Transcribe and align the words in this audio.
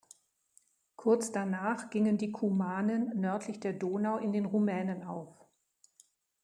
Kurz 0.95 1.31
danach 1.31 1.91
gingen 1.91 2.17
die 2.17 2.31
Kumanen 2.31 3.19
nördlich 3.21 3.59
der 3.59 3.73
Donau 3.73 4.17
in 4.17 4.31
den 4.33 4.45
Rumänen 4.45 5.03
auf. 5.03 5.45